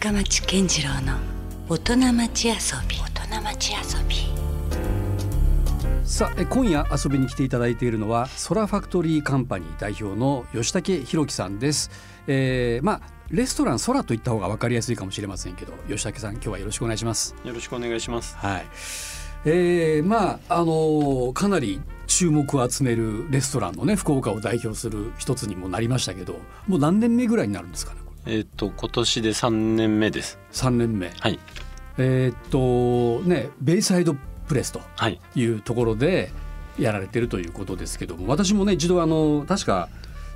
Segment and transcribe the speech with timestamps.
[0.00, 1.18] 深町健次郎の
[1.68, 2.54] 大人町遊
[2.88, 2.96] び。
[2.96, 4.16] 大人町遊び。
[6.04, 11.90] さあえ今夜遊びに来ていただいているのはソラファクトリーカンパニー代表の吉武弘樹さんです、
[12.26, 17.36] えー、まあレストランソラと言った方が分かりやすいかもしれませんけど吉武さん今日はよろしくお願いします。
[17.44, 18.38] よろしくお願いします。
[18.38, 18.66] はい。
[19.44, 26.36] えー、まああのーかなり注目を集めるレストランのね福岡を代表する一つにもなりましたけど
[26.66, 30.38] もう何年目ぐらいになるんですかねえっ、と今年で三年目です。
[30.52, 31.38] 3年目はい
[31.98, 34.14] えーっとねベイサイド
[34.48, 36.32] プレスとはいいうところで
[36.78, 39.88] やられてるということですけども私もね一度あの確か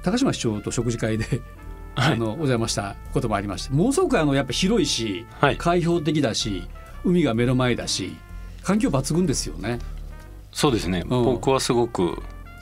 [0.03, 6.69] 高島市長と食事会で、はいあのお邪魔したこともありましてものすごくあのやっぱ広いし、はい開放的だし
[7.05, 8.17] 海が目の前だし
[8.65, 9.79] 環境抜群ですよね。
[10.51, 11.05] そうですね。
[11.09, 12.21] うん僕はすごく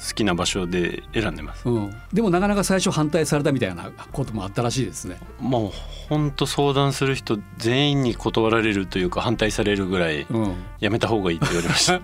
[0.08, 1.68] 好きな場所で選んでます。
[1.68, 5.18] うん、でもなかなか最初反対されたみたいなこともあったらしいですね。
[5.40, 5.72] もう
[6.08, 12.00] 本当相談する人全員に断られるというか反対されるぐらいうんやめた方がいいって言われました。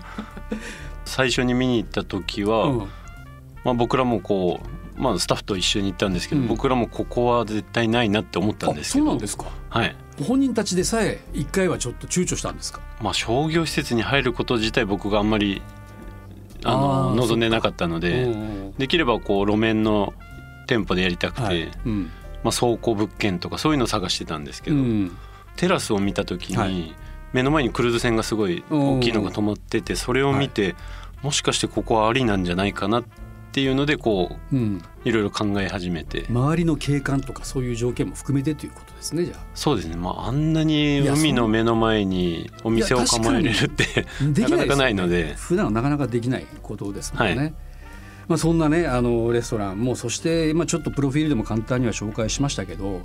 [1.05, 2.79] 最初に見に行った時は、うん
[3.65, 4.61] まあ僕らもこ
[4.97, 9.05] うまあスタッフと一緒に行ったんですけど、うん僕らもここは絶対ないなって思ったんですあけど。
[9.05, 9.95] そうなんですかはい。
[10.25, 12.79] 本人たちでさえ一回はちょっと躊躇したんですか？
[13.01, 15.61] まあ商業施設に入ること自体僕があんまり
[16.63, 18.23] あの望んでなかったので。
[18.23, 20.13] うんできればこう路面の
[20.65, 21.69] 店舗でやりたくて、はい。
[21.85, 22.09] うん。
[22.43, 25.17] まあ、倉庫物件とかそういうのを探してたんですけど、うん。
[25.57, 26.95] テラスを見た時に、はい。
[27.33, 30.75] 目の前にクルーズ船がすごい大きいのが止まっててそれを見て、
[31.21, 33.09] もしかしてここはありなんじゃないかなって
[33.61, 44.05] いうのでこううん、いろいろ考え始めて、周りの景観とかそういう条件も含めてということですねじゃそうですね、まあ、あんなに海の目の前にお店を構えれるって
[44.41, 45.33] なかなかないので。
[45.35, 47.53] 普段はなかなかできないことですもんね、はい。
[48.27, 53.01] まあ、そんなねあのレストランもそして、まあ、ちょっとプロフィールでも簡単には紹介しましたけど、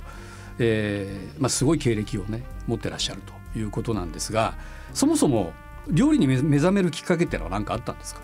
[0.59, 3.21] えーまあ、すごい経歴をね持ってらっしゃる
[3.53, 4.53] ということなんですが
[4.93, 5.53] そもそも
[5.89, 8.21] 料理に目目覚めるきっかけっていうのは何かあったんですか、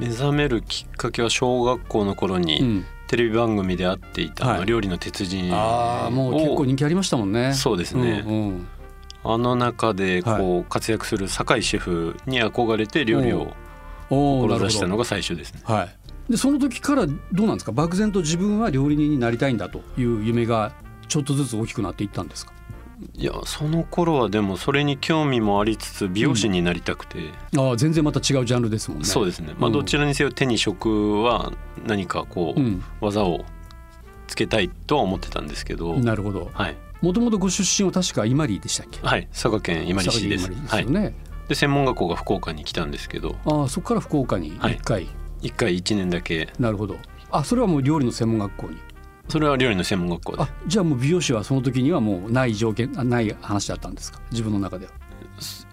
[0.00, 7.52] 目覚めるきっかけは小学校の頃にうん、テレビ番組で会っていた、料理の鉄人ああもう結構人気ありましたもんね。
[7.52, 8.66] そうですね、うんうん。
[9.22, 13.52] あの中でこう、は活躍する酒井シェフに憧れて料理を
[14.08, 15.60] 志したのが最初ですね。
[15.64, 15.96] はい、
[16.30, 17.72] でその時からどうなんですか？
[17.72, 20.72] 漠然と自分は料理人になりたいんだという夢が
[21.08, 22.52] ちょっとずつ大きくなっていったんですか？
[23.14, 29.04] いやその頃はでもそれに興味もありつつ美容師になりたくて、ああ全然また違うジャンルですもんね。
[29.04, 29.72] そうですね、まあ、うん。
[29.72, 31.52] どちらにせよ手に職は
[31.86, 33.44] 何かこう、うん、技を
[34.26, 36.50] つけたいとは思ってたんですけど、なるほど。
[36.52, 39.00] はい、もともとご出身は確か伊万里でしたっけ？
[39.00, 40.48] はい、佐賀県伊万里市です。
[40.48, 41.14] 佐賀県伊万はい里ですよね、
[41.48, 43.36] で専門学校が福岡に来たんですけど。
[43.44, 44.58] ああそこから福岡に？
[44.58, 44.76] はい。
[44.76, 45.08] 1回、
[45.42, 46.52] 1回1年だけ。
[46.58, 46.96] なるほど。
[47.30, 48.76] あそれはもう料理の専門学校に？
[49.30, 50.42] それは料理の専門学校で。
[50.42, 54.20] あじゃあもう美容師はその時にはもうない条件あない話だったんですか？
[54.30, 54.92] 自分の中では。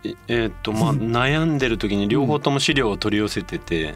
[0.03, 3.95] ええーっとまあ 悩んでる時に両方とも資料を取り寄せてて、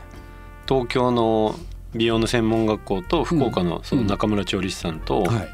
[0.68, 1.56] 東京の
[1.96, 5.50] 美容の専門学校と福岡のその中村調理師さんと、はい。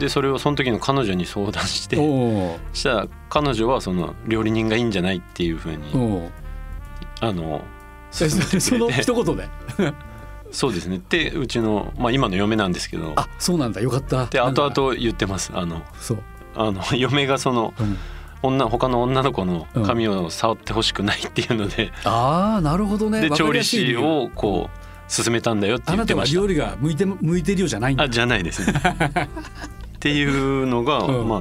[0.00, 1.96] でそれをその時の彼女に相談して
[2.72, 5.82] したら彼女はその料理人がいいんじゃないっていうふうに
[7.20, 7.60] あの
[8.10, 8.24] そ
[8.78, 9.48] の一言で？
[10.52, 11.00] そうですね。
[11.08, 13.12] でうちの、まあ、今の嫁なんですけど。
[13.16, 13.80] あそうなんだ。
[13.80, 14.26] よかった。
[14.26, 15.50] で後々言ってます。
[15.54, 16.22] あのそう、
[16.54, 17.96] あの嫁がそのうん。
[18.42, 23.20] 女他の女の子の髪を触ってほしくないっていうので、ああなるほどね。
[23.20, 26.40] で調理師由をこう勧めたんだよってあなたは言ってました。
[26.40, 28.04] 料理が向いて向いてるようじゃないんだ。
[28.04, 28.74] あじゃないですね。
[29.96, 31.28] っていうのが、うん。
[31.28, 31.40] まあ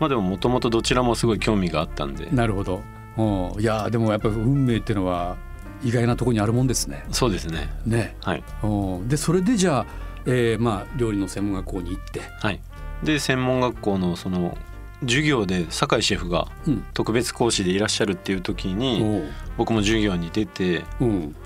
[0.00, 2.28] まあでももともとどちらもすごい興味があったんで。
[2.32, 2.82] なるほど。
[3.18, 3.60] うん。
[3.60, 5.36] いやでもやっぱり運命っていうのは
[5.82, 7.04] 意外なところにあるもんですね。
[7.10, 7.68] そうですね。
[7.86, 8.16] ね。
[8.22, 8.44] はい。
[8.62, 8.66] う
[9.04, 9.86] んでそれでじゃあ、
[10.26, 12.22] えーまあ料理の専門学校に行って。
[12.40, 12.60] はい。
[13.02, 14.56] で専門学校のその
[15.02, 16.84] 授業で酒井シェフがうん。
[16.94, 19.22] 特別講師でいらっしゃるっていう時に
[19.56, 21.36] 僕も授業に出てうん。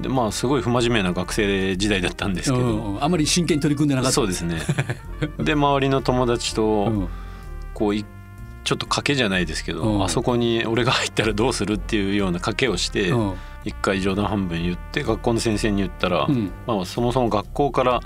[0.00, 3.04] でまあすごい不真面目な学生時代だったんですけど、うん。
[3.04, 4.14] あまり真剣に取り組んでなかった。
[4.14, 4.60] そうですね。
[5.38, 7.08] で周りの友達とうん。
[7.74, 8.06] こうい
[8.64, 10.04] ちょっと賭けじゃないですけど、うん。
[10.04, 13.34] あそこに俺が入ったらどうするっていうような賭けをしてうん
[13.66, 16.50] 一回冗談半分言って学校の先生に言ったら、うん。
[16.66, 18.00] まあ、そもそも学校から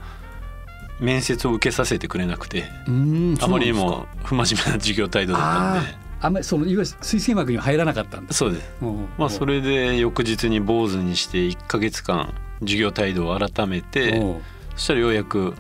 [0.99, 5.95] 面接を受けさせてくれなくてうんあまりにも不真面目な授業態度だったんで。
[6.23, 8.71] あんまりそのいわゆる推薦枠には入らなかったんですそうです。
[8.83, 14.25] うんまあそれで翌日に坊主にして1ヶ月間授業態度を改めてう。
[14.39, 14.41] ん
[14.77, 15.55] そしたらようやく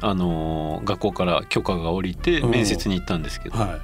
[0.00, 2.46] あのー学校から許可が下りてう。
[2.46, 3.58] ん面接に行ったんですけど。
[3.58, 3.80] はい。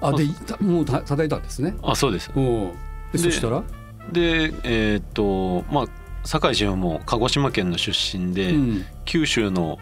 [0.00, 1.74] あでたもうた叩いたんですね。
[1.82, 2.30] あそうです。
[3.12, 3.62] でそしたら？
[4.12, 5.86] でえーっとまあ
[6.24, 8.84] 酒井シェフも鹿児島県の出身で、うん。
[9.04, 9.78] 九州の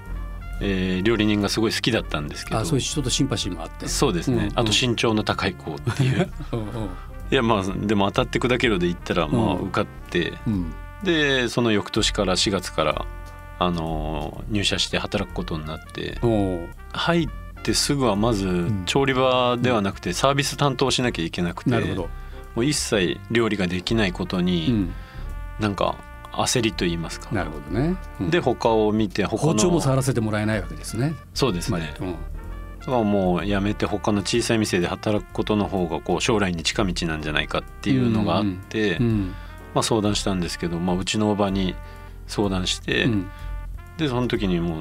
[0.60, 2.58] えー料理人がすごい好きだったんですけど。
[2.58, 3.88] あそういうちょっとシンパシーもあって。
[3.88, 4.58] そうですね、うん。
[4.58, 6.30] あと身長の高い子っていう。
[6.52, 6.60] うん。
[6.60, 6.88] うん
[7.28, 10.72] いやまあでも当たって砕けろで言ったらまあうん受かって、うん。
[11.02, 13.04] でその翌年から4月から、
[13.58, 16.18] あのー入社して働くことになって。
[16.92, 17.28] 入っ
[17.64, 18.82] てすぐはまずん。
[18.86, 22.08] 調理場ではなくてサービス担当しなきゃいけなくて、なるほど、
[22.56, 24.94] もう一切料理ができないことうにん、
[25.60, 25.96] なんか
[26.32, 28.30] 焦りと言いますか、なるほどね、うん。
[28.30, 29.52] で他を見て他の。
[29.52, 31.14] 包丁も触らせてもらえないわけですね。
[31.34, 31.94] そうですね。
[32.00, 32.12] うん。
[32.80, 39.34] だからもう辞めて他の小さい店で働くことの方がこう将来に近道なんじゃないかっていうのがあって、うん。
[39.74, 41.74] まあ、相談したんですけど、まあ、うちのおばに
[42.26, 43.30] 相談して、うん。
[43.98, 44.80] でその時にも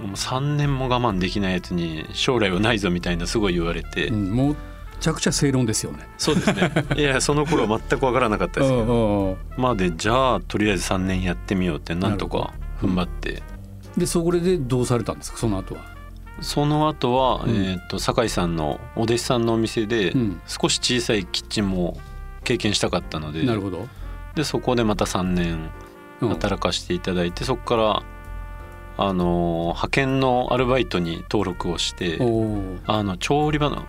[0.00, 4.30] もう3年も我慢できないやつに将来はないぞみたいなすごい言われて、うん。
[4.32, 4.56] もうめ
[5.04, 6.08] ちゃくちゃ正論ですよね。
[6.16, 6.72] そうですね。
[6.96, 8.82] いやその頃全く分からなかったですけど。
[8.82, 13.42] うんうんまあでじゃあとりあえず3年やってみようってなんとか踏ん張って、
[13.98, 15.36] でそこでどうされたんですか？
[15.38, 15.82] その後は。
[16.40, 17.50] その後は、うん。
[17.50, 20.40] えー、と酒井さんのお弟子さんのお店でうん。
[20.46, 21.98] 少し小さいキッチンも
[22.42, 23.44] 経験したかったので。
[23.44, 23.86] なるほど。
[24.34, 25.70] でそこでまた3年
[26.22, 26.28] うん。
[26.30, 28.02] 働かせていただいて、そこから
[28.96, 32.18] あのー派遣のアルバイトに登録をして
[32.86, 33.86] あの調理場の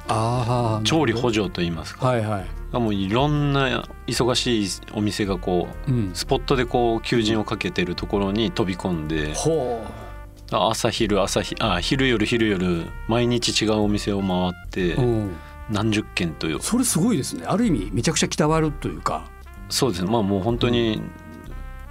[0.84, 2.46] 調理補助といいますかはいはい。
[2.74, 6.12] もういろんな忙しいお店がこううん。
[6.14, 9.86] スポットでこう求人をかけてるところに飛び込んでほ
[10.52, 15.02] 朝昼朝日あ昼夜昼夜毎日違うお店を回ってう。
[15.02, 15.36] うん。
[15.70, 17.46] 何十件というそれすごいですね。
[17.48, 19.26] ある意味めちゃくちゃきたわるというか。
[19.70, 21.02] そうですねまあもう本当に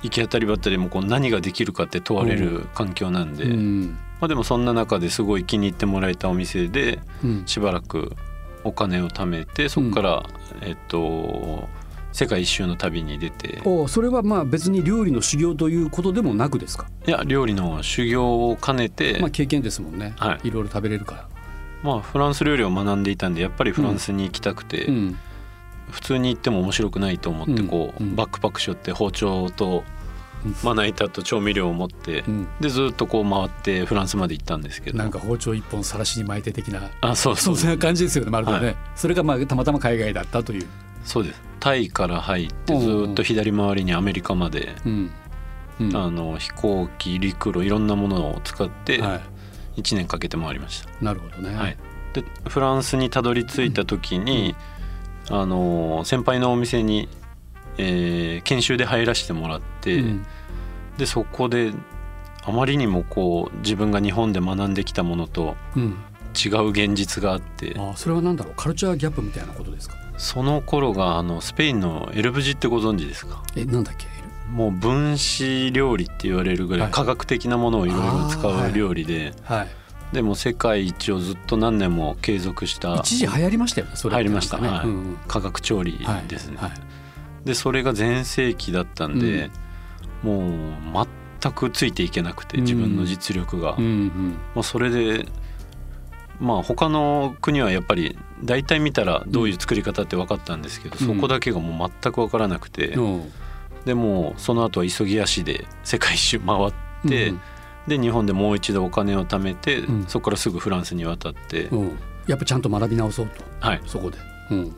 [0.04, 3.98] 行き当たりばったりもこう何ができるかって問われる環境なんで、うん。
[4.20, 7.42] まあ、でもそんな中ですごい気に入ってもらえたお店でうん。
[7.46, 8.12] しばらく
[8.62, 10.26] お金を貯めてそこから、
[10.60, 11.68] えっと
[12.12, 16.86] 世界一周の旅に出ておそれはまあ別に料理の修行ということでもなくですか？
[17.06, 20.14] いや料理の修行を兼ねて、まあ経験ですもんね。
[20.16, 21.28] はいいろいろ食べれるから。
[21.82, 25.18] まあ、フランス料理を学んでいたんでやっぱりフランスに行きたくて、うん。
[25.94, 29.85] 普通に行っても面白くないと思ってこう、うんうんバックパックしょって包丁と
[30.44, 32.49] うんまな板と調味料を持って、うん。
[32.61, 36.91] でずっとこう回ってフランスまで行ったんですけどなんか包丁一本さらしに巻いて的な。
[37.00, 38.31] あそうそうそんな感じですよね。
[38.31, 38.58] まるでね。
[38.58, 40.67] はいそれがまあたまたま海外だったという。
[41.05, 45.11] そうですタイから入ってずっと左回りにアメリカまで、うん。
[45.81, 45.96] うん。
[45.96, 49.20] あの飛行機陸路いろんなものを使っては
[49.76, 50.91] 1年かけて回りました。
[50.91, 50.93] い。
[51.00, 51.56] なるほどね。
[51.56, 51.76] はい、
[52.12, 54.55] でフランスにたどり着いた時に、
[55.30, 57.08] あの先輩のお店に、
[57.78, 60.26] えー研修で入らせてもらって、うん。
[60.98, 61.72] でそこで
[62.44, 65.96] あまりにもこう自分が日本で学んできたものとうん。
[66.36, 68.54] 違う現実があってあそれはなんだろう？
[68.56, 69.94] カルチャーギャップみたいなことですか？
[70.18, 73.42] その頃があのスペインのエルブジってご存知ですか？
[73.56, 74.06] えなんだっけ？
[74.50, 76.90] もう分子料理って言われるぐらはい。
[76.90, 79.68] い科学的なものをいろいろ使う料理で、はい
[80.12, 84.14] でも世界一をずっと何年も継続した一時流行りましたよねそれ。
[84.14, 84.58] って入りました。
[84.58, 84.86] はい。
[84.86, 85.16] ねうん
[85.60, 86.70] 調理うんはいですね、はい。
[87.44, 89.50] でそれが全盛期だったんで、
[90.22, 90.52] もう
[91.40, 92.64] 全くついていけなくてうん。
[92.64, 94.38] 自分の実力が、うんうん。
[94.54, 95.26] まあ、それで
[96.40, 101.16] まあ他の国はやっぱり大体見たらどういう作り方って分かったんですけど、うん。
[101.16, 103.32] そこだけがもう全く分からなくて、うん。
[103.84, 106.72] でもうその後は急ぎ足で世界一周回っ
[107.08, 107.40] て、うん
[107.86, 110.06] で日本でもう一度お金を貯めて、うん。
[110.06, 111.98] そこからすぐフランスに渡って、うん。
[112.26, 113.43] やっぱちゃんと学び直そうと。
[113.60, 113.81] はい。
[113.84, 114.17] そこで、
[114.50, 114.74] うん、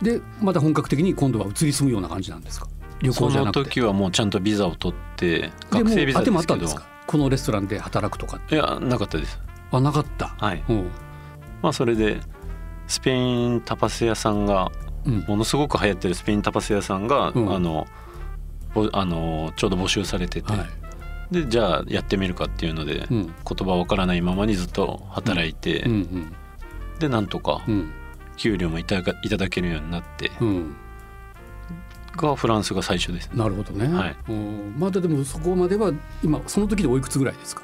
[0.00, 2.68] でまた本格的に今度は移り住むような感じなんですか？
[3.02, 3.70] 旅その行じゃなくて。
[3.70, 6.40] 時はもうちゃんとビザを取ってで学生ビザですけど。
[6.40, 6.86] ったんですか？
[7.06, 9.38] このレストランで働くとかいやなかったです。
[9.70, 10.64] あなかった、はい。
[10.70, 10.90] うん。
[11.60, 12.20] まあそれで
[12.86, 14.72] スペインタパス屋さんが
[15.04, 15.24] うん。
[15.28, 17.54] ものすごく流行ってるスペインタパス屋さんが、うん。
[17.54, 17.86] あの
[18.74, 20.66] ぼあのちょうど募集されてて、はい
[21.30, 23.26] でじゃあやってみるかっていうので、うん。
[23.26, 23.34] 言
[23.68, 26.34] 葉わからないままにずっと働いて、うんうん。
[26.98, 27.92] でなんとかうん。
[28.36, 30.76] 給料もいただかいただけるようになってうん。
[32.16, 33.36] がフランスが最初ですね。
[33.36, 34.16] なるほどね、はい。
[34.28, 35.92] うんまだでもそこまでは
[36.22, 37.62] 今その時でおいくつぐらいですか？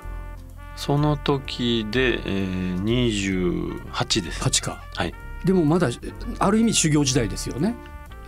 [0.77, 4.43] その時で、えー、28です。
[4.43, 4.83] 8か。
[4.95, 5.15] はい。
[5.45, 5.89] でもまだ
[6.39, 7.75] ある意味修行時代ですよね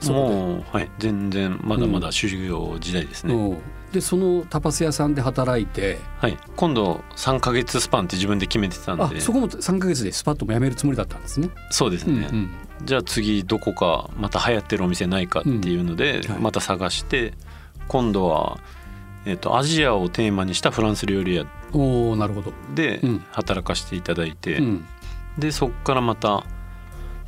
[0.08, 3.58] もう、はい、全然まだまだ修行時代ですね、うん。
[3.92, 5.98] でそのタパス屋さんで働いて。
[6.18, 9.04] はい、今度3ヶ月スパンって自分で決めてたんで。
[9.04, 11.48] あそこも3ヶ月でスパッとも辞めるつもりだったんですね。
[11.70, 12.50] そうですね、うんうん。
[12.84, 17.34] じゃあ次どこかまた流行ってるお店ないかっていうので、また探して
[17.88, 18.58] 今度は、
[19.26, 22.52] えっとアジアをテーマにしたフランス料理屋おおなるほど。
[22.74, 23.24] でうん。
[23.30, 24.84] 働かせていただいて、うん。
[25.38, 26.44] でそこからまた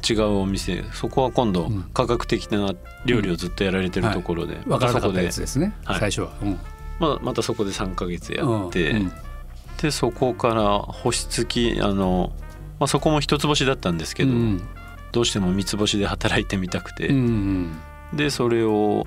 [0.09, 0.85] 違うお店。
[0.93, 1.83] そこは今度うん。
[1.95, 2.73] 科学的な
[3.05, 5.47] 料理をずっとやられてるところで、分からなかったやつで。
[5.47, 6.01] すね、はい。
[6.01, 6.31] 最初は。
[6.43, 6.59] うん。
[6.99, 9.13] まあまたそこで3ヶ月やって、うん。
[9.81, 12.33] でそこから星付きあの、
[12.79, 14.63] まあ、そこも一つ星だったんですけど、うん。
[15.13, 17.79] どうしても三つ星で働いてみたくて、うん
[18.13, 19.07] でそれを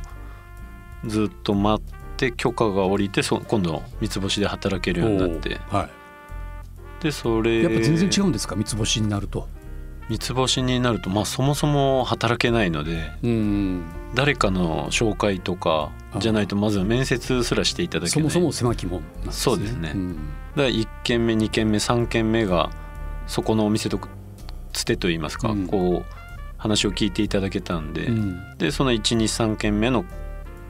[1.05, 5.59] ずっと待って許可が下りてそ今度三つ星で働けるようになって。
[5.69, 5.87] は
[6.99, 8.55] でそれい、やっぱ全然違うんですか？
[8.55, 9.47] 三つ星になると。
[10.09, 13.83] 三つ星になると、まあ、そもそも働けないのでうん
[14.15, 18.29] 誰かの紹介とかじゃないとまず面接すらしていただけない。
[18.31, 19.31] そもそも狭き門なんですね。
[19.33, 19.93] そうですね。
[19.93, 20.15] ん。
[20.15, 22.71] だから1軒目2軒目3軒目が
[23.27, 23.99] そこのお店と
[24.73, 25.67] つてといいますか、うん。
[25.67, 26.13] こう
[26.57, 28.57] 話を聞いていただけたんで、うん。
[28.57, 30.05] でその123軒目の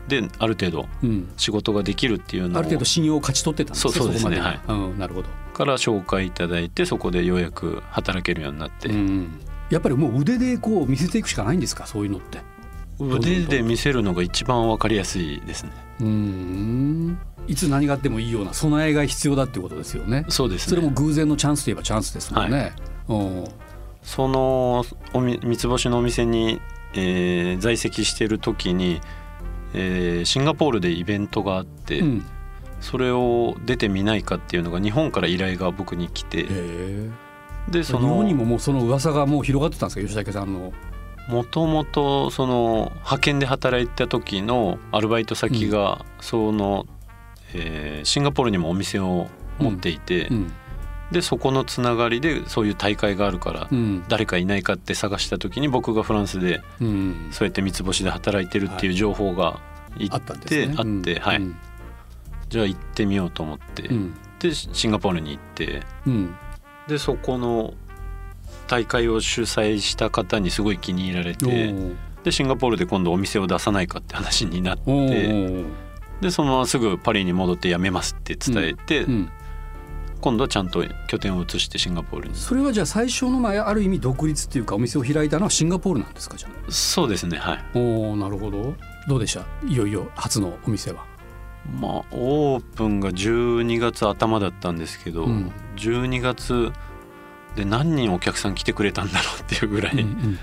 [0.10, 1.32] である程度うん。
[1.38, 2.58] 仕事ができるっていうのを。
[2.58, 11.86] ある程度信用を勝ち取ってたんですねそうですねこまでうん、なるほど、から紹介いただいてそこでようやく働けるようになって、うん、やっぱりもう腕でこう見せていくしかないんですか？
[11.86, 12.40] そういうのって。
[12.98, 15.72] 腕で見せるのが一番わかりやすいですね。
[16.00, 17.20] うん。
[17.46, 20.26] いつ何があってもいいような備えが必要だってことですよね。
[20.30, 20.70] そうですね。
[20.70, 22.72] それも偶然のチャンスといえばチャンスですもんね、
[23.10, 23.44] うん。
[24.02, 26.62] そのおみ三つ星のお店に、
[26.94, 29.02] えー在籍している時に、
[29.74, 32.26] えーシンガポールでイベントがあって、うん
[32.82, 36.46] それを出てみないかっていうのが日本から依頼が僕に来て
[37.70, 40.74] でそ日本にのももうその噂がもう広がってたんですか吉武さんの。
[41.28, 46.88] もともとその派遣で働いた時のアルバイト先がその、
[47.54, 49.28] えーシンガポールにもお店を
[49.60, 50.54] 持っていて、うん。
[51.12, 54.04] でそこのつながりでそういう大会があるから、うん。
[54.08, 57.30] 誰かいないかって探した時に僕がフランスでうん。
[57.32, 59.60] そうやって三つ星で働いてるっていう情報が
[59.98, 61.56] いあってあって、はい、うん
[62.50, 64.14] じゃあ行ってみようと思って、うん。
[64.40, 65.84] でシンガポールに行って。
[66.06, 66.36] うん。
[66.88, 67.76] でそこの
[68.68, 71.96] 大会を主催した方にすごい気に入られおてー。
[72.24, 75.66] でシンガポールで今度お店を出さないかって話になっおてー。
[76.22, 79.30] でそのまますぐパリに戻って辞めますって伝えて、うん。
[80.22, 82.36] 今度はちゃんと拠点を移してシンガポールに。
[82.36, 86.72] それはじゃあ最初のまあある意味独立っていうかお店を開いたのはシンガポールなんですかじゃあ。
[86.72, 87.66] そうですねはい。
[87.76, 88.74] おおなるほど。
[89.08, 89.46] どうでした？
[89.66, 91.06] いよいよ初のお店は
[91.80, 95.52] まあオープンが12月頭だったんですけど、うん。
[95.76, 96.72] 12月
[97.56, 100.40] で何人お客さん来てくれたんだろうっていうぐらい、うんうん。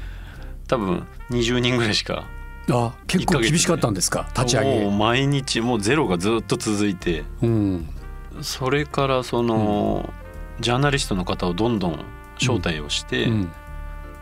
[0.66, 2.24] 多分20人ぐらいしか
[2.68, 4.28] あ結構厳しかったんですか？
[4.34, 7.24] 立ち上もうげ毎日もうゼロがずっと続いて。
[7.42, 7.88] うん。
[8.42, 10.12] それからその、
[10.60, 12.04] ジャーナリストの方をどんどん
[12.38, 13.52] 招待をして、うん。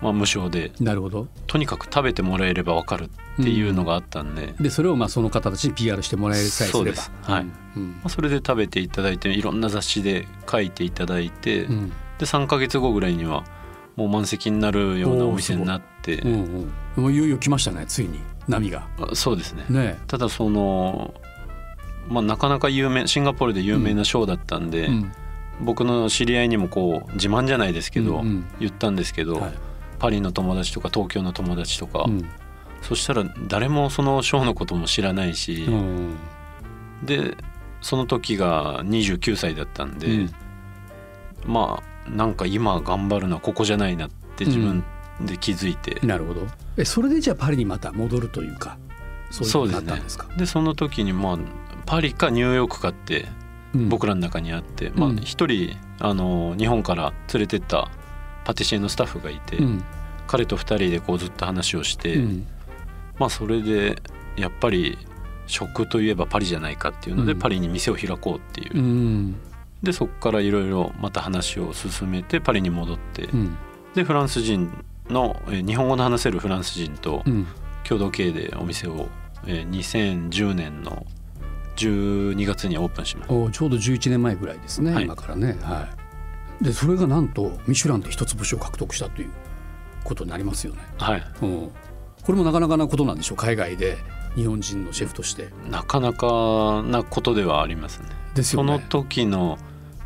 [0.02, 1.26] まあ、無償でなるほど。
[1.46, 6.90] とにかく食べてもらえれば分かるっていうのがあったんで、までそれをまあその方たちに PR してもらえさえすれば。
[6.90, 7.12] です。
[7.22, 7.46] はい。
[7.76, 8.00] うん。
[8.04, 11.88] あ、それで食べていただいていろんな雑誌で書いていただいて、うん。
[12.18, 13.44] で3ヶ月後ぐらいには
[13.96, 16.32] もう満席になるようなお店になって、うん
[16.96, 17.02] うん。
[17.04, 18.20] もういよいよ来ましたねついに。
[18.48, 18.86] 波が。
[19.00, 19.64] あそうですね。
[19.68, 21.14] ねただその、
[22.08, 25.12] まあ、なかなか有名シンガポールで有名なショーだったんで、うん。
[25.60, 28.44] 僕の知り合いにもこう自慢じゃないですけど、うんうん。
[28.60, 29.52] 言ったんですけど、はい。
[29.98, 32.28] パリの友達とか東京の友達とか、うん
[32.86, 36.16] そしたら誰もそのショーのことも知らないし、うん。
[37.02, 37.36] で
[37.80, 40.30] その時が29歳だったんで、うん。
[41.46, 44.84] まあなんか今頑張るのはここじゃないなって自分
[45.22, 46.46] で気づいて、なるほど。
[46.76, 48.76] えそれでじゃあパリにまた戻るというか
[49.30, 50.26] そういうったんですか？
[50.36, 51.38] でその時にまあ
[51.86, 53.26] パリかニューヨークかって
[53.74, 53.88] うん。
[53.88, 55.16] 僕らの中にあって、まあうん。
[55.18, 57.90] 一人あの日本から連れてった
[58.44, 59.84] パティシエのスタッフがいて、うん。
[60.26, 62.46] 彼と2人でこうずっと話をして、うん
[63.18, 63.96] まあそれで
[64.36, 64.98] やっぱり
[65.46, 67.38] 食といえばパリじゃないかっていうので、うん。
[67.38, 69.36] パリに店を開こうっていう、うん。
[69.82, 73.56] でそこからいろいろまた話を進めてパリに戻って、うん。
[73.94, 74.70] でフランス人
[75.08, 77.46] のえー日本語の話せるフランス人とうん。
[77.86, 79.08] 共同経営でお店を、
[79.46, 81.06] えー2010年の
[81.76, 83.34] 12月にオープンしました。
[83.34, 85.04] おちょうど11年前ぐらいですね、はい。
[85.04, 85.58] 今からね。
[85.60, 85.88] は
[86.60, 86.64] い。
[86.64, 89.30] でそれがなんとミシュランで一つ星を獲得したという
[90.04, 91.24] ことになりますよね、はい。
[91.42, 91.70] うん、
[92.24, 93.38] これもなかなかなことなんでしょう。
[93.38, 93.98] 海外で
[94.34, 95.50] 日本人のシェフとして。
[95.70, 98.08] なかなかなことではありますね。
[98.34, 98.72] ですよね。
[98.72, 99.58] その時の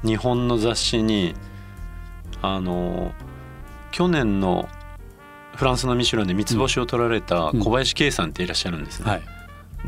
[0.04, 1.34] 日本の雑誌に
[2.42, 3.12] あの
[3.90, 4.68] 去年の
[5.54, 9.10] フランスのミシュランで三つ星を取られた小林圭さんっていらっしゃるんですね。
[9.10, 9.22] はい。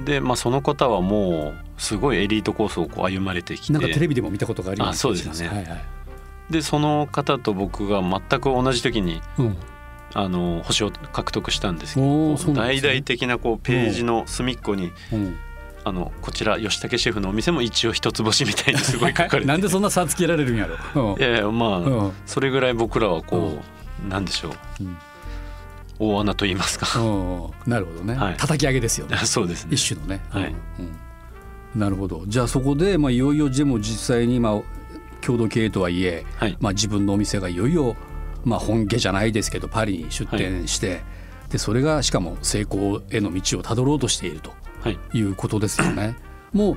[0.04, 3.72] で、まあ、その方はもうすごいエリートコースをこう歩まれてきて。
[3.72, 4.96] なんかテレビでも見たことがあります。
[4.96, 5.48] あそうですね。
[5.48, 5.84] はいはい。
[6.50, 9.56] でその方と僕が全く同じ時にうん、
[10.14, 12.54] あの星を獲得したんですけおどね。
[12.54, 15.36] 大々的なこうページの隅っこにうん、
[15.84, 21.20] あのこちら吉武シェフのお店も一応一つ星みたいにすごい書かれて なんでそんな差つけられるんやろ、うん。
[21.20, 22.12] いやいやまあ、うん。
[22.26, 23.62] それぐらい僕らはこ
[24.04, 24.96] う、なんでしょう、うん。
[25.98, 27.00] 大穴と言いますか。
[27.00, 27.04] う
[27.68, 27.70] ん。
[27.70, 28.36] なるほどね、はい。
[28.36, 29.16] 叩き上げですよね。
[29.24, 29.74] そうですね。
[29.74, 30.44] 一種のね、はい。
[30.44, 30.48] うん
[30.80, 30.82] う
[31.76, 31.80] ん。
[31.80, 32.24] なるほど。
[32.26, 34.60] じゃあそこで、まあ、いよいよでも実際に、まあ、
[35.20, 36.56] 共同経営とはいえ、はい。
[36.60, 37.96] まあ、自分のお店がいよいよ、
[38.44, 41.02] まあ、本家じゃないですけどパリに出店して、
[41.50, 44.98] でそれがしかも成功への道をたどろうとしているとはい。
[45.12, 46.16] いうことですよね。
[46.52, 46.76] もう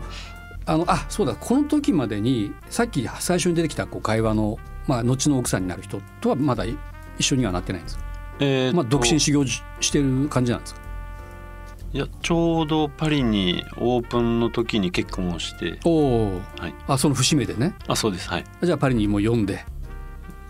[0.65, 6.77] あのあそうだこの時までにさっき最初に出てきたこう会話の、まあ、後の奥さんになる人とはまだ一
[7.25, 8.03] 緒にはなってないんですか、
[8.39, 10.81] えーとまあ、独身修行ししてる感じなんですか？
[11.93, 15.79] いやちょうどパリにオープンの時に結婚をして。
[15.85, 16.73] おお、はい。
[16.87, 17.75] あその節目でね。
[17.87, 18.27] あそうです。
[18.29, 18.45] はい。
[18.63, 19.63] じゃあパリにもう読んで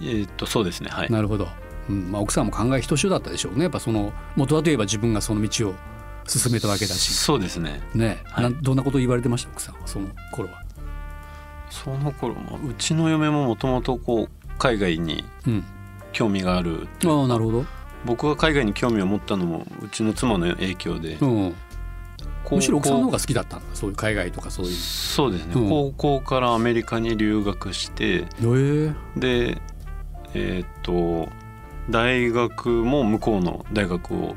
[0.01, 1.09] えーっとそうですねはい。
[1.09, 1.47] なるほど、
[1.89, 3.63] うんまあ、奥さんも考えひとしおだったでしょうね。
[3.63, 5.75] やっぱその元はといえば自分がその道を
[6.27, 7.13] 進めたわけだし。
[7.13, 7.81] そうですね。
[7.93, 8.55] ね、はい。
[8.61, 9.51] どんなことを言われてました？
[9.51, 10.63] 奥さんはその頃は。
[11.69, 15.63] その頃もうちの嫁ももともとこう海外にうん、
[16.11, 17.65] 興味があるああなるほど、
[18.05, 21.55] 僕が海外に興味を持ったのもうちの妻の影響で、うん、
[22.51, 23.75] むしろ奥さんの方こが好きだったんだ？
[23.75, 24.71] そういう海外とかそういう。
[24.71, 24.75] う。
[24.75, 25.69] そうですね、うん。
[25.69, 28.05] 高校からアメリカに留学して。
[28.13, 28.93] ええ。
[29.19, 29.61] で
[30.33, 31.29] えーっと
[31.89, 34.35] 大学も向こうの大学を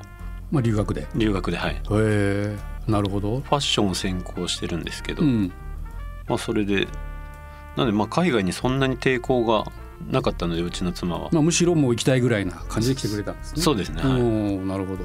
[0.50, 1.02] まあ、留学で？
[1.02, 3.40] へ留学ではいえなるほど。
[3.40, 5.52] ファッションを専攻してるんですけど、うん、
[6.28, 6.86] まあそれで
[7.76, 9.64] なんでまあ海外にそんなに抵抗が
[10.08, 13.62] なかったのでうちの妻は、まあ、むしろもう行きたいぐらいな感じで来てくれたんですね。
[13.62, 15.04] そうですね、うはいんなるほど。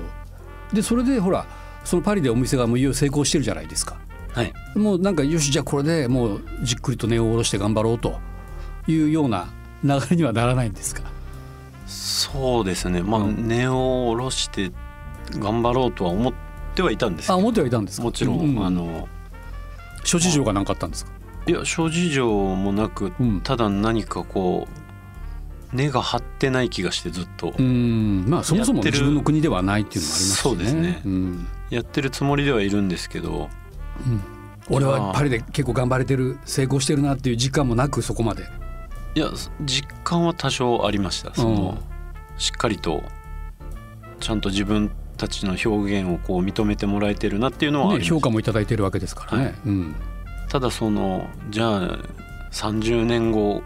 [0.74, 1.46] でそれでほら
[1.84, 3.98] そのパリでお店がもういよいよ成功してるじゃないですか。
[4.34, 8.20] はい、もうなんかよしじゃあこれでもうじっくりと値を下ろして頑張ろうと
[8.88, 9.48] いうような
[9.84, 11.04] 流れにはならないんですか？
[11.88, 13.02] そうですね。
[13.02, 13.48] まあうん。
[13.48, 14.72] 値を下ろして
[15.32, 16.34] 頑張ろうとは思っ
[16.76, 18.04] てはいたんですあ思ってはいたんですか？
[18.04, 19.08] もちろん、うあの
[20.04, 21.12] 諸事情が何かあったんですか？
[21.48, 23.42] いや諸事情もなくうん。
[23.42, 24.68] ただ何かこ
[25.74, 27.54] う根が張ってない気がしてずっと。
[27.58, 28.26] うん。
[28.28, 30.42] まあそもそもやってる自分の国ではないっていうのもありますしね。
[30.42, 31.02] そうですね。
[31.06, 31.48] うん。
[31.70, 33.50] やってるつもりではいるんですけど。
[34.06, 34.22] うん。
[34.70, 38.46] 俺はパリで結構頑張れてる成功してるなっていう実感もなくそこまで。
[39.16, 39.30] いや
[39.62, 41.34] 実感は多少ありました。
[41.34, 41.78] その、
[42.38, 43.04] しっかりと
[44.20, 49.44] ちゃんと自分たちの表現をこう認めてもらえてるなっていうのはね、評価もいただいてるわけですからね。
[49.44, 49.54] はい。
[49.66, 49.96] うん。
[50.50, 52.00] ただそのじゃあ
[52.52, 53.64] 30年後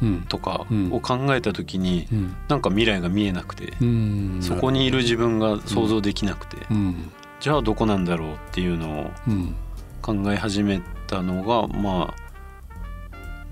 [0.00, 0.92] うんとかうん。
[0.92, 2.36] を考えた時に、うん。
[2.48, 4.38] なんか未来が見えなくて、うん。
[4.40, 7.10] そこにいる自分が想像できなくて、うん。
[7.40, 9.54] じゃあどこなんだろうっていうのをうん。
[10.00, 12.21] 考え始めたのがまあ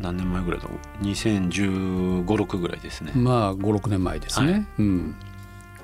[0.01, 3.13] 何年前ぐらいだろう？201 5 6ぐらいですね。
[3.15, 4.53] まあ56年前ですね。
[4.53, 4.67] はい。
[4.79, 5.15] うん。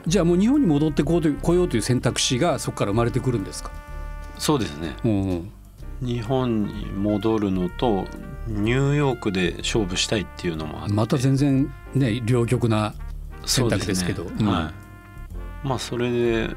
[0.07, 3.71] じゃあもう日本に戻ってこうという来ようという選択肢がそこから生まれてくるんですか？
[4.39, 4.97] そうですね。
[5.05, 5.51] うんうん。
[6.01, 8.05] 日本に戻るのと
[8.47, 10.95] ニューヨークで勝負したいっていうのもあって。
[10.95, 12.95] また全然ね両極な
[13.45, 14.25] 選択ですけど。
[14.25, 14.31] ね。
[14.41, 14.47] うん。
[14.47, 14.73] は
[15.65, 16.57] い、まあそれで、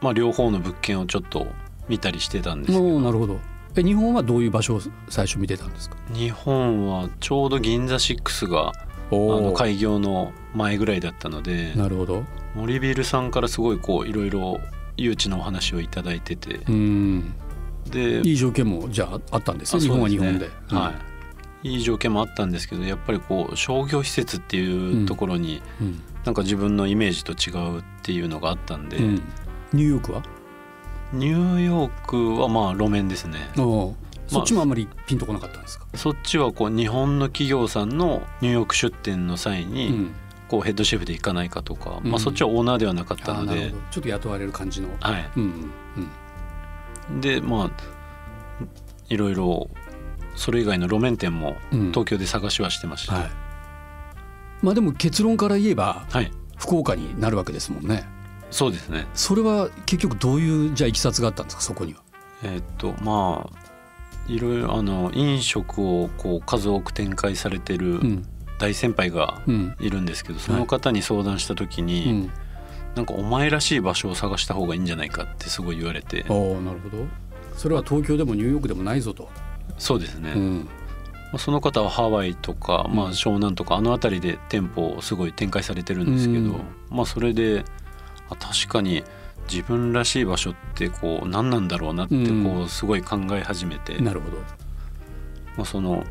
[0.00, 1.46] まあ、両方の物件をちょっと
[1.88, 3.00] 見たりしてたんですけど。
[3.00, 3.38] なるほど。
[3.76, 5.96] え日本はどういう場所を最初見てたんですか？
[6.12, 8.72] 日本はちょうど銀座6があ
[9.10, 12.24] の開業の前ぐらいだったのでなるほど。
[12.54, 14.60] 森ビルさんからすごいこういろいろ
[14.96, 17.34] 誘致のお話をいただいててうん
[17.90, 19.80] でいい条件もじゃああったんですね。
[19.80, 20.50] あ日本は日本で。
[20.70, 20.92] うんは
[21.64, 29.14] い、いい条件もあったんですけどやっぱりこう商業施設っていうところに、うんなんか自分のイメージと違うっていうのがあったんで、うん
[29.74, 30.22] ニューヨークは？
[31.14, 33.94] ニューヨークはまあ路面ですねそ
[34.40, 35.86] っちもあんまりピンとこなかったんですか？
[35.94, 40.14] そっちはこう日本の企業さんのニューヨーク出店の際うにん。
[40.46, 44.88] こうヘッドシェフで行かないかとか、うんまあ、そっちはオーナーではなかったのでちょっと雇われる感じの。
[45.00, 45.70] はい、うん
[47.10, 47.70] うんでまあ
[49.08, 49.70] いろいろ
[50.36, 51.92] それ以外の路面店もうん。
[51.92, 53.30] 東京で探しはしてました、はい。
[54.62, 58.04] まあでも結論から言えばはい、福岡になるわけですもんね。
[58.54, 62.00] そうですねそれは結局どういうじゃあいきさつがあったんですかそこには？
[62.44, 68.28] えーっとまあいろいろあの飲食をこう数多く展開されてるうん
[68.60, 72.32] 大先輩がうんいるんですけど、その方に相談した時うに、ん。
[72.94, 77.04] なんかお前らしい場所を探した方がいいんじゃないかってすごい言われておおなるほど。
[77.56, 79.28] それは東京でもニューヨークでもないぞと。
[79.76, 80.58] そうですね、うん。
[80.60, 80.66] ま
[81.34, 87.64] あその方はハワイとか、まあ、うん湘南とかあの辺りで店舗をすごい展開されてるんですけど、うんまあそれで
[88.30, 89.04] あ確かに
[89.50, 94.38] 自分らしい場所ってこう何なんだろうなってうんこうすごい考え始めて、なるほど。
[95.56, 96.04] まあ、その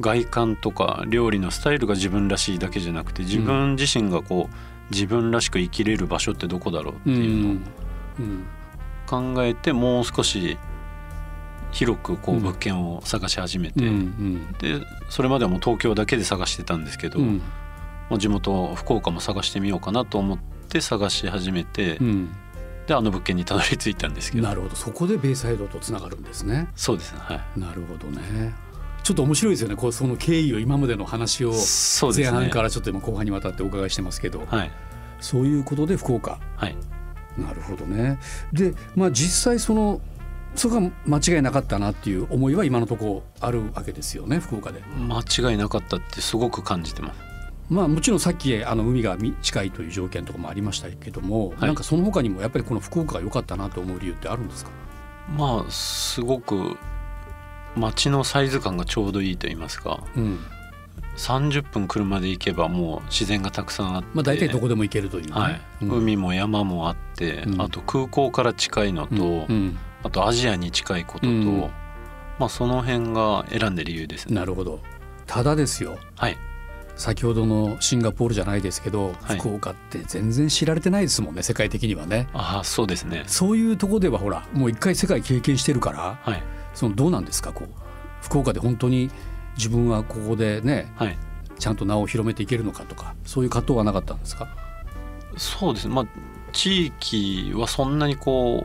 [0.00, 4.54] 外観とか料理のスタイルが自分らしいだけじゃなくて自分自身がこう
[4.90, 7.62] 自分らしく生きれる場所ってどこだろうってういうのをん。
[8.18, 8.44] うん。
[9.34, 10.56] 考えてもう少し
[11.70, 14.52] 広くこううん物件を探し始めて、うん。
[14.58, 17.42] でそれまではもう東京だけで探してたんですけど、うん。
[18.18, 20.38] 地元福岡も探してみようかなと思っ
[20.72, 22.34] て探し始めて、うん。
[22.86, 24.74] であの物件にたどり着いたんですけどなるほど。
[24.74, 26.68] そこでベイサイドとつながるんですね。
[26.74, 28.52] そうですねはいなるほどね。
[29.04, 31.52] ちょっと面白いですよねこうその経緯を今までの話を
[32.14, 34.70] 前半からちょっと今後半にわたってお伺いしてますけど、はい
[35.20, 36.76] そういうことで福岡はい
[37.38, 38.18] なるほどね
[38.52, 40.00] でまあ実際その
[40.56, 44.82] そこが間違いなかったなっていう思いは今のところあるわけですよね福岡で。
[44.98, 47.31] 間違いなかったってすごく感じてます
[47.70, 51.60] まあもちろんさっきあの海がみ近いという条件とかもありましたけども、はい。
[51.62, 54.70] なんかその他にもやっぱりこの福岡が良かったなと思う理由ってあるんですか？
[55.36, 56.76] まあすごく
[57.76, 60.04] 街のサイズ感がちょうどいいと言いますか。
[60.16, 60.38] うん。
[61.16, 65.60] 30分車で行けばもう自然がたくさんあって、まあ大体どこでも行けるというね、はい。
[65.82, 65.90] うん。
[65.98, 67.62] 海も山もあって、うん。
[67.62, 69.20] あと空港から近いのと、うん。
[69.20, 69.78] うん。
[70.02, 71.70] あとアジアに近いことと、うん。
[72.38, 74.34] まあその辺が選んでる理由ですね。
[74.34, 74.80] なるほど。
[75.26, 75.96] ただですよ。
[76.16, 76.36] はい
[77.02, 79.38] 先ほどのシンガポールじゃないですけど、はい。
[79.38, 82.28] 福岡って全然知られてないですもんね世界的にはね。
[82.32, 83.24] ああそうですね。
[83.26, 86.42] そういうところではほらもう一回世界経験してるからはい。
[86.74, 87.68] そのどうなんですかこう
[88.22, 89.10] 福岡で本当に
[89.56, 91.18] 自分はここでねはい。
[91.58, 94.46] ちゃんと名を広めていけるのかとかそういう葛藤はなかったんですか？
[95.36, 95.94] そうですね。
[95.94, 96.06] まあ
[96.52, 98.64] 地域はそんなにこ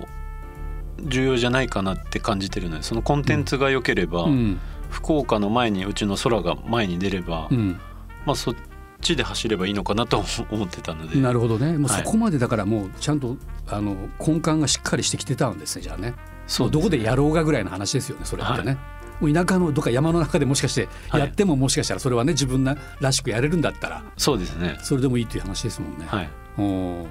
[1.00, 4.60] う重要じゃないかなって感じてるのでそのコンテンツが良ければ、うん。
[4.89, 7.78] 福岡の前にうちの空が前に出れば、うん、
[8.27, 8.55] まあそっ
[9.01, 11.19] ちで走ればいいのかなと思ってたので。
[11.19, 11.77] なるほどね。
[11.77, 12.03] もうはい。
[12.03, 13.37] そこまでだからもうちゃんと
[13.67, 16.13] あの根幹がしっかりしてきてたんですねじゃあね。
[16.45, 18.77] そうどこでやろうがぐらいの話ですよねそれってね、
[19.19, 24.77] もう田舎のどっか山の中でもしかしてはいやってももしかしたらそれはね自分ならしくやれるんだったらそうですね。
[24.81, 26.05] それでもいいっていう話ですもんね。
[26.07, 26.29] はい。
[26.57, 27.07] おー。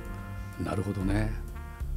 [0.64, 1.33] なるほどね。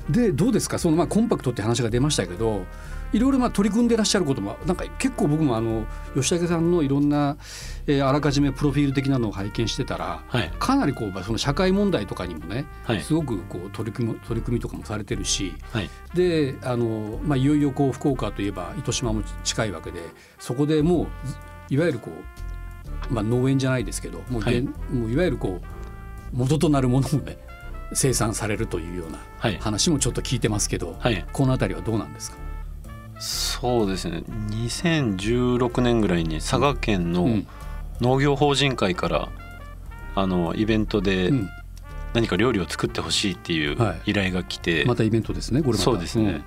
[0.09, 0.79] でどうですか？
[0.79, 2.65] そのまあコンパクトって話が出ましたけど
[3.13, 7.37] いろいろまあ取り組んでらっしゃることもなんか結構僕もあの吉武さんのいろんな、
[7.85, 10.51] えーあらかじめプロフィール的なのを拝見してたらはい。
[10.59, 13.01] かなりこうまあその社会問題とかにもね、はい。
[13.01, 15.89] すごくこう取り組み取り組みとかもされてるしはい。
[16.15, 20.01] であの、まあ、いよいよこう福岡といえば糸島も近いわけで
[20.39, 21.35] そこでもうず
[21.69, 22.09] いわゆるこ
[23.09, 24.61] う、まあ、農園じゃないですけどもう,、はい。
[24.61, 27.37] もういわゆるこう元となるものをね
[27.93, 29.57] 生産されるというようなはい。
[29.59, 31.25] 話もちょっと聞いてますけど、はい。
[31.31, 32.37] この辺りはどうなんですか、
[33.19, 34.23] そうですね。
[34.27, 37.47] 2016年ぐらいに佐賀県のうん。
[38.01, 39.29] 農業法人会から
[40.15, 41.49] あのイベントでうん。
[42.13, 44.11] 何か料理を作ってほしいっていうはい。
[44.11, 46.43] 依頼が来て、またイベントですねこれそうですね、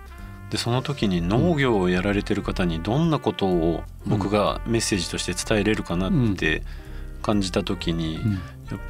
[0.50, 6.62] でその時に農業をやられてる方にどんなことを僕がメッセージとして伝えれるかなって
[7.22, 8.40] 感じた時に、うん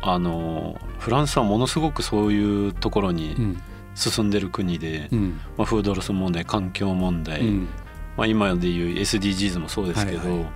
[0.01, 3.63] あのフランスはものすごくそういうところにうん。
[3.95, 5.41] 進んでる国で、うん。
[5.57, 7.69] まあ、フードロス問題環境問題、うん。
[8.17, 10.47] まあ、今でいう SDGs もそうですけど、はいはい。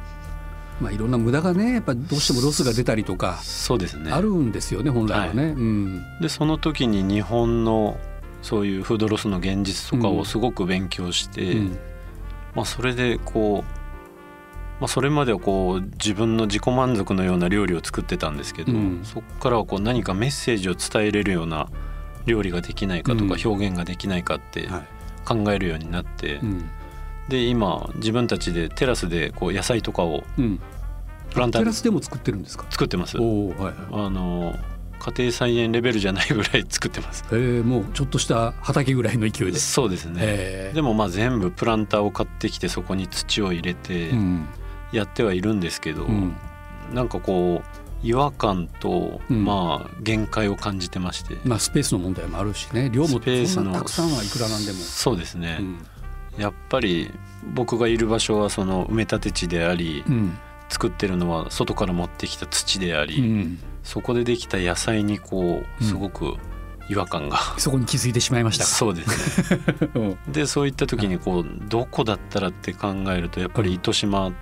[0.81, 4.11] まあ、いろんな無駄がねやっぱどうしてもロスが出たりとかそうですね。
[4.11, 5.43] あるんですよね本来はね。
[5.45, 5.53] はい。
[5.53, 6.03] うん。
[6.21, 7.99] でその時に日本の
[8.43, 11.79] そういうフードロスの現実とかをすごく勉強して、うん。
[12.55, 13.86] まあ、それでこう、
[14.81, 19.01] まあ、それまではこう自分の自己満足のような料理を作ってたんですけど、うん。
[19.05, 21.69] そこからはこう何かメッセージを伝えれるような
[22.27, 23.31] 料理ができないかとうん。
[23.31, 24.83] か表現ができないかってはい。
[25.25, 26.71] 考えるようになって、うん。
[27.29, 30.61] で今自分たちでテラスでこう野菜とかをうん、
[31.31, 32.67] プランターでテラスでも作ってるんですか？
[32.71, 33.19] 作ってます。
[33.19, 33.75] おおはいはい。
[33.93, 34.55] あの
[34.99, 37.25] 家庭菜園レベルじゃないぐらい作ってます。
[37.33, 39.59] えー、もうちょっとした畑ぐらいの勢いで。
[39.59, 40.21] そうですね。
[40.21, 40.75] えー。
[40.75, 44.47] でもまあ全部プランターを買ってきてそこに土を入れてうん
[44.97, 46.37] やってはいるんですけど、うん。
[46.93, 49.45] なんかこう違和感とうん。
[49.45, 52.91] まあ限界を感じてまして、まあ、スペースの問題もあるしね。
[52.91, 53.27] 量もた
[53.83, 54.79] くさんはいくらなんでも。
[54.79, 55.87] そうですね、うん。
[56.39, 57.13] やっぱり
[57.55, 60.39] 僕がいる場所はその埋め立て地であり、うん。
[60.69, 63.59] 作ってるのは外から持ってきた土であり、うん。
[63.83, 66.37] そこでできた野菜にこううんすごく
[66.89, 68.71] 違和感が、そこに気づいてしまいましたか。
[68.71, 69.61] そうですね。
[70.27, 70.33] うん。
[70.33, 74.33] でそういった時にこうどこだったらって考えるとやっぱり糸島っ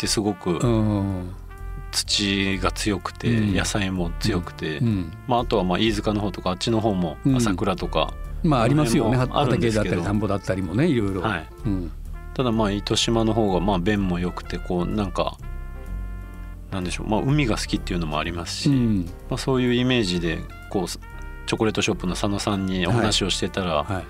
[0.00, 1.34] てすごくうん。
[1.92, 3.54] 土が強くて、うん。
[3.54, 5.12] 野菜も強くて、うん。
[5.26, 7.36] まあ、あとはまあ飯塚の方とかあっちの方もうん。
[7.36, 9.16] 朝倉とか、まあありますよね。
[9.16, 11.20] 畑だったり田んぼだったりもねいろいろ。
[11.20, 11.92] はい、うん。
[12.34, 15.36] ただまあ糸島の方がまあ便も良くてこうなんか
[16.70, 19.04] なんでしょう、まあ、海が好きっていうのもありますし、うん。
[19.28, 20.38] まあ、そういうイメージで
[20.70, 24.02] こうチョコレートショップの佐野さんにお話をしてたら、はい。
[24.02, 24.04] い、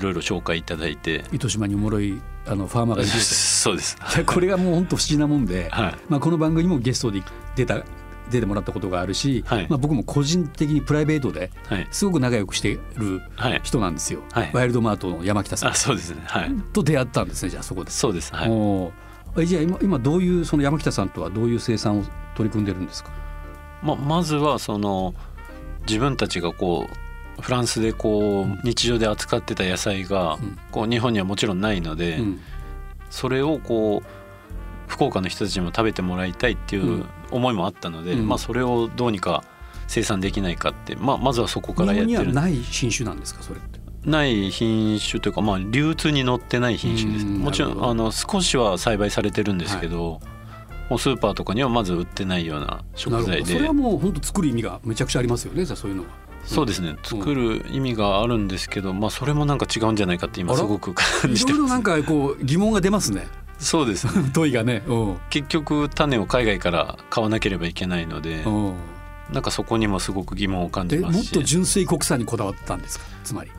[0.00, 1.24] ろいろ紹介いただいて。
[1.32, 3.18] 糸島におもろいあのファーマーがいると。
[3.18, 5.94] そうです、これがもう本当不思議なもんで、はい。
[6.08, 7.22] まあ、この番組にもゲストで
[7.54, 7.82] 出た
[8.30, 9.66] 出てもらったことがあるし、はい。
[9.68, 11.86] まあ、僕も個人的にプライベートではい。
[11.90, 13.60] すごく仲良くしているはい。
[13.62, 14.50] 人なんですよ、はい。
[14.52, 15.70] ワイルドマートの山北さん。
[15.70, 16.22] あそうですね。
[16.26, 16.52] はい。
[16.72, 17.90] と出会ったんですねじゃあそこで。
[17.90, 18.34] そうです。
[18.34, 18.50] はい。
[18.50, 18.92] お
[19.44, 22.04] じゃあ今今どういうその山北さんとはどういう生産を
[22.34, 23.10] 取り組んでるんですか、
[23.82, 25.14] ままずはその
[25.86, 27.05] 自分たちがこう
[27.40, 30.58] フランスでこう日常で扱ってた野菜がうん。
[30.70, 32.40] こう日本にはもちろんないので、うん。
[33.10, 34.08] それをこう
[34.88, 38.28] 福岡の人たちにも食べてもらいたいっていう思いもあったので、うん。
[38.28, 39.44] まあ、それをどうにか
[39.88, 42.08] 生産できないかって、まあ、まずはそこからやってる。
[42.08, 43.80] 日本にはない品種なんですかそれって？
[44.04, 47.26] ない品種というか、まあ、流通に載ってない品種です。
[47.26, 50.20] うんもちろんあの少しは栽培されてるんですけど、
[50.88, 53.58] もうスーパーとかにはまず売ってないような食なるほ材でど。
[53.58, 56.08] それはもう本当作る意味がめちゃくちゃありますよねじゃあそういうのは。
[56.46, 56.96] そうですね。
[57.02, 61.60] 作る意味があるんですけど、まあ、それもなんか違うんじゃないかって今すごく感いじてます。
[61.60, 63.26] ろいろなんかこう疑問が出ますね。
[63.58, 64.30] そうですね。
[64.32, 64.82] 問いがね。
[64.86, 65.16] うん。
[65.30, 68.74] 結局種を海外から買わなければいけないのでうん。
[69.32, 73.04] なんかそこにもすごく疑問を感じでもっますしと純粋国産にこだわったんですか？
[73.24, 73.50] つまり。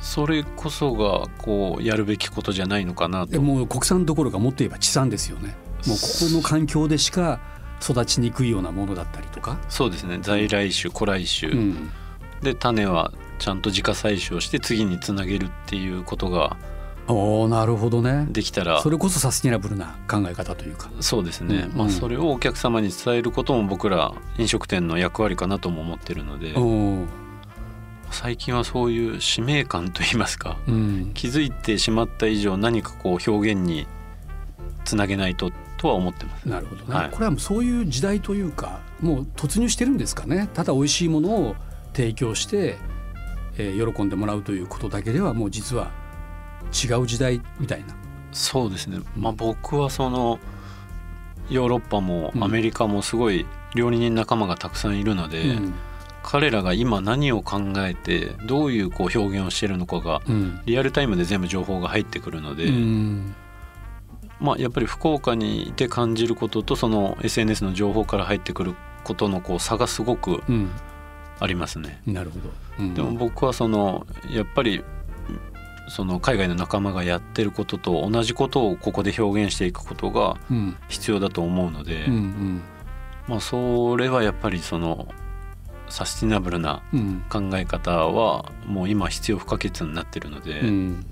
[0.00, 3.32] それこそがこうやるべきことじゃないのかなと。
[3.32, 5.56] でもう国産どころかもっと言えば地産ですよね。
[5.86, 7.40] もうここの環境でしか
[7.82, 10.18] 育ちにくいようなものだったりとか、そうですね。
[10.20, 11.90] 在来種古来種、うん、
[12.42, 16.56] で種はちゃんと自家採取をして次につなげるっていうことが
[17.12, 18.26] おーなるほどね。
[18.30, 20.90] できたらそれこそサスティナブルな考え方というか。
[21.00, 26.54] そうですね、うんまあ、それをお客様に伝えることも僕ら飲食店の役割かなとも思ってるので。
[28.12, 31.10] 最近はそういう使命感といいますかうん。
[31.14, 33.86] 気づいてしまった以上何かこう表現に
[34.84, 36.46] つなげないととは思ってます。
[36.46, 37.10] なるほどね、はい。
[37.10, 40.50] これはもうそういう時代というかもう突入してるんですかね。
[40.52, 41.56] ただ美味しいものを
[41.94, 42.76] 提供して、
[43.56, 45.90] えー喜んでもらうということだけではもう実は
[46.70, 47.94] 違う時代みたいな。
[48.30, 50.38] そうですね、まあ、僕はその
[51.48, 52.44] ヨーロッパもうん。
[52.44, 55.74] アメリカもすごい料理人仲間がたくさんいるので、うん。
[56.22, 60.60] 彼らが今何を考えてどういうこう表現をしてるのかがうん。
[60.66, 63.34] リアルタイムで全部情報が入ってくるので、うん
[64.40, 68.74] まあ、やっぱり福岡にいて感じることとその SNS の情報から入ってくる
[69.04, 70.70] ことのこう差がすごくうん。
[71.42, 72.02] ありますね。
[72.06, 72.50] なるほど、
[72.80, 72.94] うん。
[72.94, 74.84] でも僕はそのやっぱり
[75.88, 80.76] その海外の仲間がやってることと同じことをここで表現していくことがうん。
[80.88, 82.62] 必要だと思うので、うん。
[83.26, 85.08] まあ、それはやっぱりその
[85.88, 87.24] サスティナブルなうん。
[87.30, 91.06] 考え方はもう今必要不可欠になってるので、うん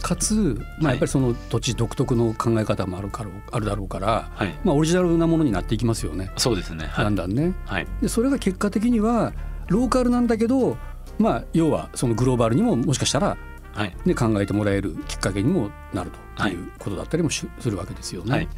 [0.00, 0.84] かつ、まあ、はい。
[0.84, 4.58] やっぱりその土地独特の考え方もあるからあるだろうから、はい。
[4.64, 6.86] まあ、オリジナルなものになっていきますよね、そうですね。
[6.86, 7.54] はい、だんだんね。
[7.66, 9.32] はい、でそれが結果的には
[9.68, 10.76] ローカルなんだけど、
[11.18, 13.36] まあ、要はそのグローバルにももしかしたら、
[13.72, 13.94] はい。
[14.04, 16.52] ね、考えてもらえるきっかけにもなるとはい。
[16.52, 18.32] いうことだったりもしするわけですよね。
[18.32, 18.48] はい。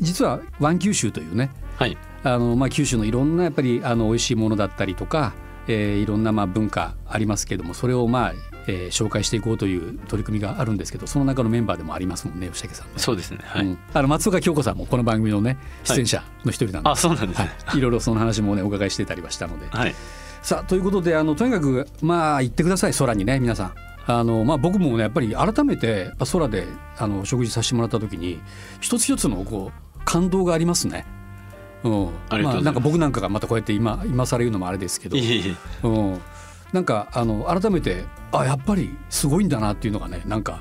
[0.00, 1.96] 実は湾九州というねはい。
[2.22, 5.34] あの、まあ、九州のいろんなやっぱりあの美味しいものだったりとか、
[5.66, 8.32] えーいろんなまあ文化ありますけどもそれをまあ、
[8.66, 12.92] えー紹介していこうという取り組みがあるんですけどその中のメンバーでもありますもんね吉武さんね。
[12.96, 13.78] そうですねはい、うん。
[13.92, 17.52] あの松岡京子さんもこの番組のね出演者の一人なんで、あそうなんですね。
[17.64, 19.66] はい、いろいろその話もねお伺いしてたりはしたので。
[19.68, 19.94] はい。
[20.42, 23.74] さあということであのとにかくまあ行ってください空にね皆さん。
[24.06, 26.66] あのまあ、僕もねやっぱり改めてあ空で
[26.98, 28.38] あの食事させてもらった時に
[28.80, 31.06] 一つ一つのこう感動がありますね。
[31.84, 32.58] うん、あます。
[32.58, 35.86] あ、なんか僕なんかがまたこうやって今今更言うのもあれですけど、いえいえ。
[35.86, 36.20] うん、
[36.74, 40.60] なんかあの改めてあやっぱりすごいんだなっていうのがねなんか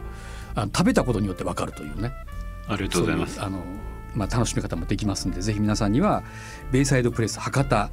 [0.53, 2.13] あの食べたことによってわかるというね。
[2.67, 3.41] ありがとうございます。
[3.41, 3.63] あの、
[4.13, 6.23] まあ、楽しみ方もできますんでぜひ皆さんには
[6.71, 7.89] ベイサイドプレス博多、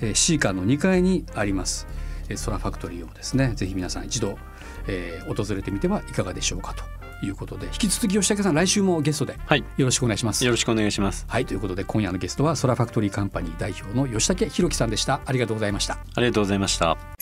[0.00, 1.86] えー、シーカーの2階にあります、
[2.30, 4.38] えー、ソラファクトリーをですねぜひ皆さん一度、
[4.88, 6.82] えー訪れてみてはいかがでしょうかと
[7.24, 9.64] いうことで引き続き吉武さん来週もゲストではい。
[9.76, 10.42] よろしくお願いします。
[10.44, 11.26] よろしくお願いします。
[11.28, 15.20] はいということで今夜のゲストはソラファクトリーカンパニー代表の吉武弘樹さんでした。
[15.26, 15.98] ありがとうございました。
[16.14, 17.19] ありがとうございました